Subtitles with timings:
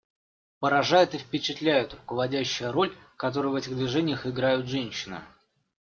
[0.59, 5.21] Поражает и впечатляет руководящая роль, которую в этих движениях играют женщины.